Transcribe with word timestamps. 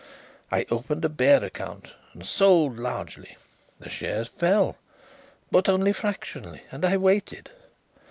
I 0.51 0.65
opened 0.71 1.05
a 1.05 1.09
bear 1.09 1.43
account 1.43 1.93
and 2.13 2.25
sold 2.25 2.79
largely. 2.79 3.37
The 3.79 3.87
shares 3.87 4.27
fell, 4.27 4.77
but 5.51 5.69
only 5.69 5.93
fractionally, 5.93 6.63
and 6.71 6.83
I 6.83 6.97
waited. 6.97 7.51